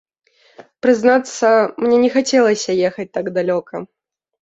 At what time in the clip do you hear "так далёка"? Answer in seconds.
3.19-3.75